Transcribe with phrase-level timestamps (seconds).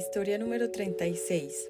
[0.00, 1.68] Historia número 36.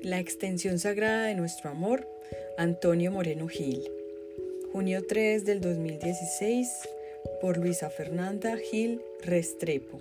[0.00, 2.08] La extensión sagrada de nuestro amor.
[2.56, 3.86] Antonio Moreno Gil.
[4.72, 6.70] Junio 3 del 2016
[7.38, 10.00] por Luisa Fernanda Gil Restrepo.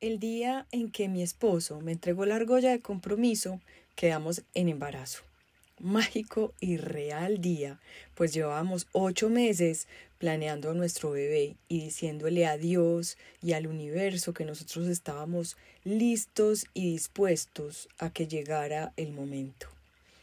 [0.00, 3.60] El día en que mi esposo me entregó la argolla de compromiso,
[3.94, 5.22] quedamos en embarazo
[5.84, 7.78] mágico y real día,
[8.14, 9.86] pues llevábamos ocho meses
[10.18, 16.66] planeando a nuestro bebé y diciéndole a Dios y al universo que nosotros estábamos listos
[16.72, 19.68] y dispuestos a que llegara el momento.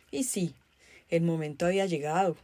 [0.09, 0.55] Y sí,
[1.09, 2.35] el momento había llegado.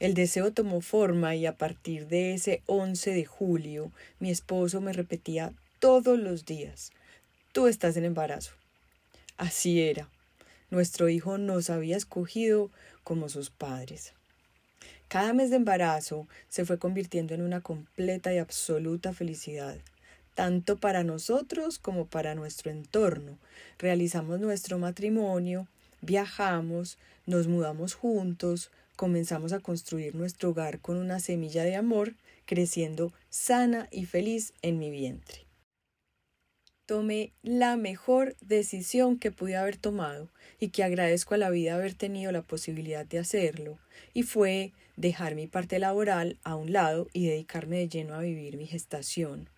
[0.00, 4.92] El deseo tomó forma y a partir de ese 11 de julio mi esposo me
[4.92, 6.90] repetía todos los días,
[7.52, 8.52] tú estás en embarazo.
[9.36, 10.08] Así era
[10.70, 12.70] nuestro hijo nos había escogido
[13.04, 14.12] como sus padres.
[15.08, 19.76] Cada mes de embarazo se fue convirtiendo en una completa y absoluta felicidad,
[20.34, 23.36] tanto para nosotros como para nuestro entorno.
[23.78, 25.66] Realizamos nuestro matrimonio,
[26.00, 26.96] viajamos,
[27.26, 32.14] nos mudamos juntos, comenzamos a construir nuestro hogar con una semilla de amor,
[32.46, 35.49] creciendo sana y feliz en mi vientre
[36.90, 40.26] tomé la mejor decisión que pude haber tomado
[40.58, 43.78] y que agradezco a la vida haber tenido la posibilidad de hacerlo,
[44.12, 48.56] y fue dejar mi parte laboral a un lado y dedicarme de lleno a vivir
[48.56, 49.48] mi gestación.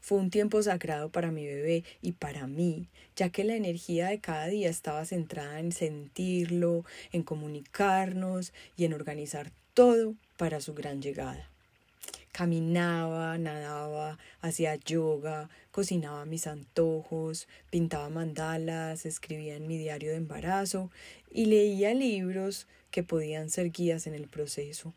[0.00, 4.20] Fue un tiempo sagrado para mi bebé y para mí, ya que la energía de
[4.20, 11.02] cada día estaba centrada en sentirlo, en comunicarnos y en organizar todo para su gran
[11.02, 11.50] llegada.
[12.38, 20.88] Caminaba, nadaba, hacía yoga, cocinaba mis antojos, pintaba mandalas, escribía en mi diario de embarazo
[21.32, 24.94] y leía libros que podían ser guías en el proceso.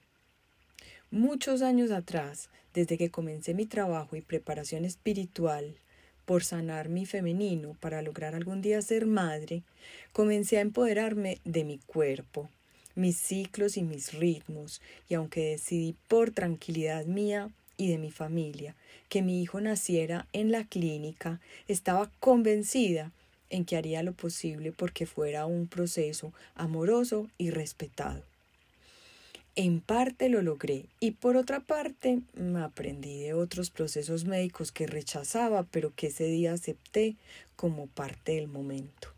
[1.09, 5.73] Muchos años atrás, desde que comencé mi trabajo y preparación espiritual
[6.25, 9.63] por sanar mi femenino para lograr algún día ser madre,
[10.13, 12.51] comencé a empoderarme de mi cuerpo,
[12.95, 18.75] mis ciclos y mis ritmos, y aunque decidí por tranquilidad mía y de mi familia
[19.09, 23.11] que mi hijo naciera en la clínica, estaba convencida
[23.49, 28.23] en que haría lo posible porque fuera un proceso amoroso y respetado.
[29.55, 34.87] En parte lo logré y por otra parte me aprendí de otros procesos médicos que
[34.87, 37.17] rechazaba pero que ese día acepté
[37.57, 39.09] como parte del momento.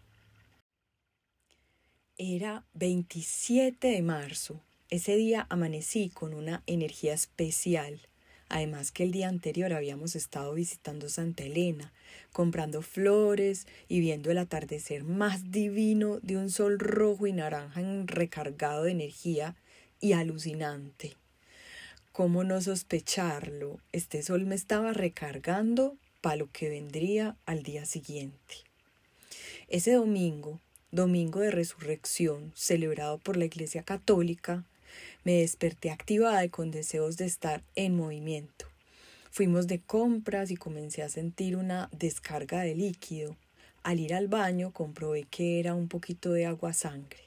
[2.19, 4.61] Era 27 de marzo.
[4.91, 8.01] Ese día amanecí con una energía especial.
[8.49, 11.91] Además que el día anterior habíamos estado visitando Santa Elena,
[12.31, 18.83] comprando flores y viendo el atardecer más divino de un sol rojo y naranja recargado
[18.83, 19.55] de energía
[19.99, 21.15] y alucinante.
[22.11, 23.79] ¿Cómo no sospecharlo?
[23.91, 28.57] Este sol me estaba recargando para lo que vendría al día siguiente.
[29.67, 30.59] Ese domingo
[30.93, 34.63] Domingo de Resurrección, celebrado por la Iglesia Católica,
[35.23, 38.67] me desperté activada y con deseos de estar en movimiento.
[39.31, 43.35] Fuimos de compras y comencé a sentir una descarga de líquido.
[43.81, 47.23] Al ir al baño comprobé que era un poquito de agua sangre.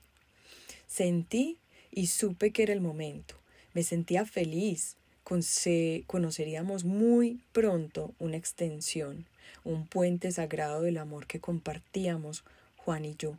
[0.86, 1.56] Sentí
[1.90, 3.34] y supe que era el momento.
[3.74, 4.94] Me sentía feliz.
[6.06, 9.26] conoceríamos muy pronto una extensión,
[9.64, 12.44] un puente sagrado del amor que compartíamos
[12.76, 13.36] Juan y yo.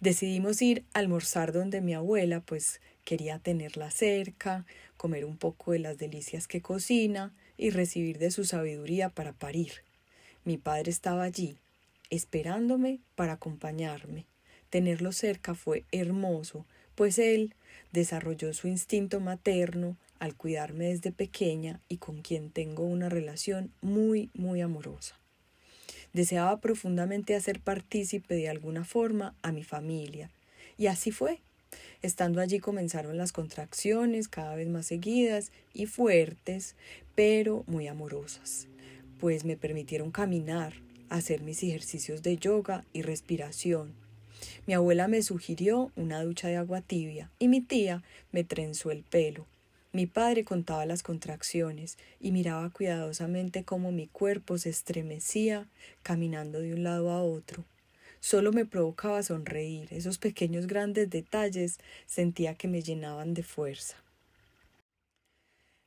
[0.00, 4.64] Decidimos ir a almorzar donde mi abuela, pues quería tenerla cerca,
[4.96, 9.72] comer un poco de las delicias que cocina y recibir de su sabiduría para parir.
[10.44, 11.56] Mi padre estaba allí,
[12.10, 14.26] esperándome para acompañarme.
[14.70, 17.54] Tenerlo cerca fue hermoso, pues él
[17.90, 24.30] desarrolló su instinto materno al cuidarme desde pequeña y con quien tengo una relación muy,
[24.34, 25.16] muy amorosa.
[26.12, 30.30] Deseaba profundamente hacer partícipe de alguna forma a mi familia.
[30.76, 31.40] Y así fue.
[32.02, 36.76] Estando allí comenzaron las contracciones cada vez más seguidas y fuertes,
[37.14, 38.68] pero muy amorosas,
[39.18, 40.74] pues me permitieron caminar,
[41.08, 43.92] hacer mis ejercicios de yoga y respiración.
[44.66, 49.02] Mi abuela me sugirió una ducha de agua tibia y mi tía me trenzó el
[49.02, 49.46] pelo.
[49.90, 55.66] Mi padre contaba las contracciones y miraba cuidadosamente cómo mi cuerpo se estremecía
[56.02, 57.64] caminando de un lado a otro.
[58.20, 59.88] Solo me provocaba sonreír.
[59.90, 63.96] Esos pequeños grandes detalles sentía que me llenaban de fuerza.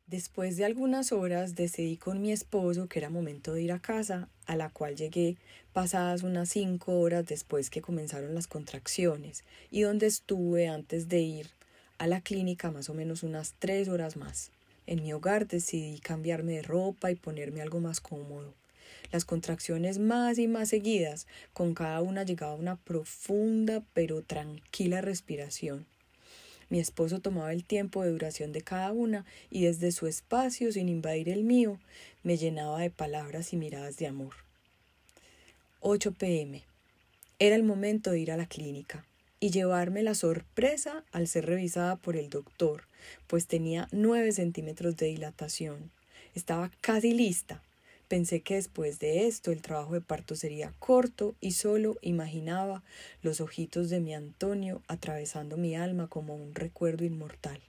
[0.07, 4.29] Después de algunas horas decidí con mi esposo que era momento de ir a casa,
[4.45, 5.37] a la cual llegué
[5.73, 11.60] pasadas unas cinco horas después que comenzaron las contracciones, y donde estuve antes de ir
[12.01, 14.49] a la clínica más o menos unas tres horas más.
[14.87, 18.55] En mi hogar decidí cambiarme de ropa y ponerme algo más cómodo.
[19.11, 25.85] Las contracciones más y más seguidas, con cada una llegaba una profunda pero tranquila respiración.
[26.69, 30.89] Mi esposo tomaba el tiempo de duración de cada una y desde su espacio, sin
[30.89, 31.79] invadir el mío,
[32.23, 34.33] me llenaba de palabras y miradas de amor.
[35.81, 36.63] 8 pm.
[37.37, 39.05] Era el momento de ir a la clínica
[39.41, 42.83] y llevarme la sorpresa al ser revisada por el doctor,
[43.27, 45.91] pues tenía 9 centímetros de dilatación.
[46.35, 47.61] Estaba casi lista.
[48.07, 52.83] Pensé que después de esto el trabajo de parto sería corto y solo imaginaba
[53.23, 57.59] los ojitos de mi Antonio atravesando mi alma como un recuerdo inmortal.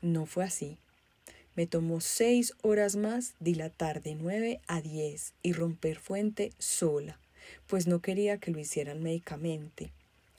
[0.00, 0.76] No fue así.
[1.56, 7.18] Me tomó seis horas más dilatar de nueve a diez y romper fuente sola,
[7.66, 9.90] pues no quería que lo hicieran médicamente.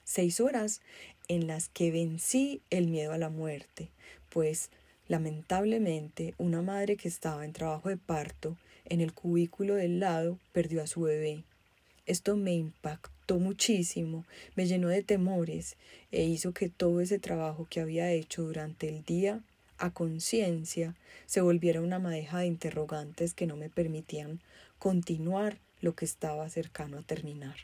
[0.09, 0.79] Seis horas
[1.27, 3.89] en las que vencí el miedo a la muerte,
[4.29, 4.69] pues
[5.09, 8.55] lamentablemente una madre que estaba en trabajo de parto
[8.85, 11.43] en el cubículo del lado perdió a su bebé.
[12.05, 14.23] Esto me impactó muchísimo,
[14.55, 15.75] me llenó de temores
[16.13, 19.41] e hizo que todo ese trabajo que había hecho durante el día
[19.77, 20.95] a conciencia
[21.25, 24.39] se volviera una madeja de interrogantes que no me permitían
[24.79, 27.57] continuar lo que estaba cercano a terminar.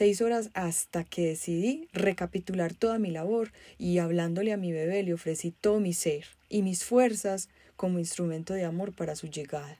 [0.00, 5.12] Seis horas hasta que decidí recapitular toda mi labor y hablándole a mi bebé le
[5.12, 9.78] ofrecí todo mi ser y mis fuerzas como instrumento de amor para su llegada.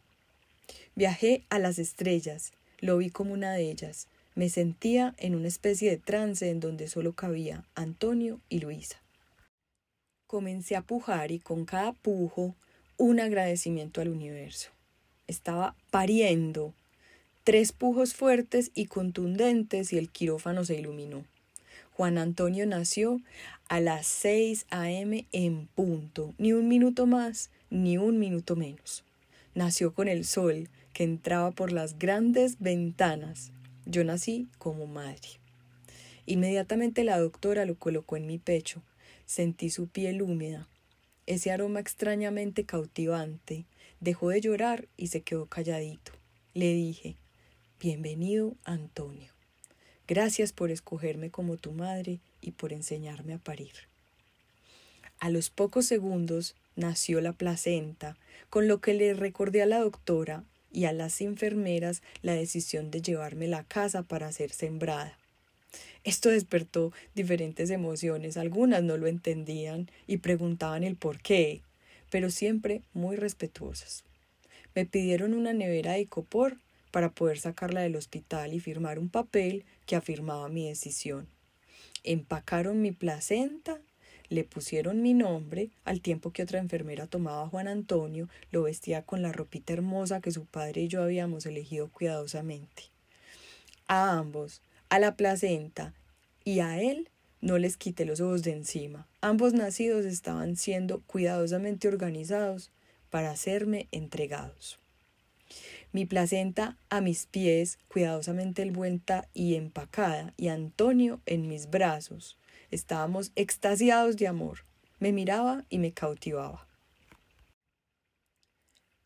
[0.95, 4.09] Viajé a las estrellas, lo vi como una de ellas.
[4.35, 9.01] Me sentía en una especie de trance en donde solo cabía Antonio y Luisa.
[10.27, 12.55] Comencé a pujar y con cada pujo
[12.99, 14.69] un agradecimiento al universo.
[15.29, 16.75] Estaba pariendo.
[17.43, 21.25] Tres pujos fuertes y contundentes y el quirófano se iluminó.
[21.93, 23.19] Juan Antonio nació
[23.69, 25.27] a las 6 a.m.
[25.33, 29.05] en punto, ni un minuto más, ni un minuto menos.
[29.55, 33.53] Nació con el sol que entraba por las grandes ventanas.
[33.87, 35.41] Yo nací como madre.
[36.27, 38.83] Inmediatamente la doctora lo colocó en mi pecho.
[39.25, 40.69] Sentí su piel húmeda,
[41.27, 43.65] ese aroma extrañamente cautivante.
[44.01, 46.13] Dejó de llorar y se quedó calladito.
[46.53, 47.17] Le dije,
[47.83, 49.33] Bienvenido, Antonio.
[50.07, 53.73] Gracias por escogerme como tu madre y por enseñarme a parir.
[55.19, 58.19] A los pocos segundos nació la placenta,
[58.51, 63.01] con lo que le recordé a la doctora y a las enfermeras la decisión de
[63.01, 65.19] llevarme la casa para ser sembrada.
[66.05, 71.63] Esto despertó diferentes emociones, algunas no lo entendían y preguntaban el por qué,
[72.11, 74.05] pero siempre muy respetuosas.
[74.75, 76.59] Me pidieron una nevera de copor
[76.91, 81.29] para poder sacarla del hospital y firmar un papel que afirmaba mi decisión.
[82.05, 83.81] Empacaron mi placenta,
[84.29, 89.03] le pusieron mi nombre, al tiempo que otra enfermera tomaba a Juan Antonio, lo vestía
[89.03, 92.85] con la ropita hermosa que su padre y yo habíamos elegido cuidadosamente.
[93.87, 95.95] A ambos, a la placenta
[96.45, 97.09] y a él,
[97.41, 99.09] no les quité los ojos de encima.
[99.21, 102.71] Ambos nacidos estaban siendo cuidadosamente organizados
[103.11, 104.80] para serme entregados
[105.93, 112.39] mi placenta a mis pies, cuidadosamente envuelta y empacada, y Antonio en mis brazos.
[112.71, 114.65] Estábamos extasiados de amor.
[114.99, 116.67] Me miraba y me cautivaba.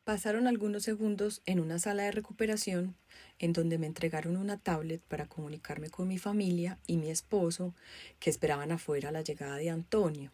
[0.05, 2.95] Pasaron algunos segundos en una sala de recuperación
[3.39, 7.75] en donde me entregaron una tablet para comunicarme con mi familia y mi esposo
[8.19, 10.31] que esperaban afuera la llegada de Antonio.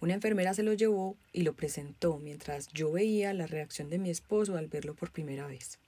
[0.00, 4.10] Una enfermera se lo llevó y lo presentó mientras yo veía la reacción de mi
[4.10, 5.78] esposo al verlo por primera vez.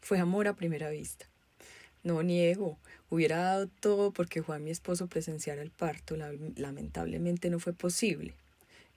[0.00, 1.26] Fue amor a primera vista.
[2.02, 2.78] No niego,
[3.10, 6.16] hubiera dado todo porque Juan, mi esposo, presenciara el parto.
[6.16, 8.34] lamentablemente no fue posible.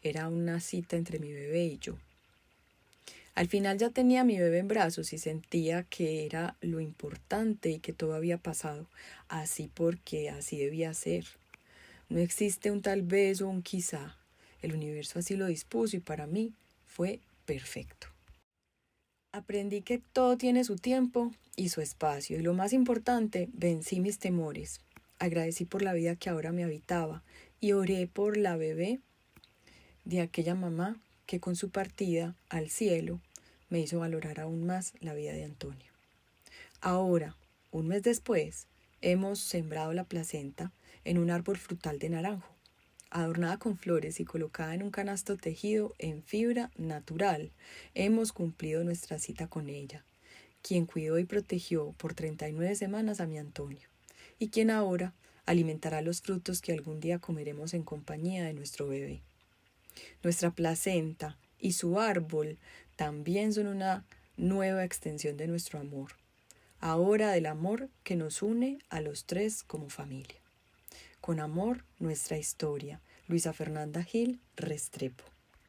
[0.02, 1.98] Era una cita entre mi bebé y yo.
[3.36, 7.70] Al final ya tenía a mi bebé en brazos y sentía que era lo importante
[7.70, 8.88] y que todo había pasado
[9.28, 11.26] así porque así debía ser.
[12.08, 14.16] No existe un tal vez o un quizá.
[14.65, 16.51] El universo así lo dispuso y para mí
[16.88, 18.07] fue perfecto.
[19.31, 24.17] Aprendí que todo tiene su tiempo y su espacio y lo más importante, vencí mis
[24.17, 24.81] temores.
[25.19, 27.22] Agradecí por la vida que ahora me habitaba
[27.60, 29.01] y oré por la bebé
[30.03, 33.22] de aquella mamá que con su partida al cielo
[33.69, 35.91] me hizo valorar aún más la vida de Antonio.
[36.81, 37.36] Ahora,
[37.69, 38.65] un mes después,
[39.01, 40.72] hemos sembrado la placenta
[41.03, 42.55] en un árbol frutal de naranjo
[43.15, 47.51] adornada con flores y colocada en un canasto tejido en fibra natural,
[47.93, 50.03] hemos cumplido nuestra cita con ella,
[50.62, 53.88] quien cuidó y protegió por 39 semanas a mi Antonio,
[54.38, 55.13] y quien ahora
[55.45, 59.22] alimentará los frutos que algún día comeremos en compañía de nuestro bebé.
[60.22, 62.57] Nuestra placenta y su árbol
[62.98, 64.03] también son una
[64.36, 66.12] nueva extensión de nuestro amor.
[66.81, 70.41] Ahora del amor que nos une a los tres como familia.
[71.22, 73.00] Con amor, nuestra historia.
[73.27, 75.35] Luisa Fernanda Gil Restrepo.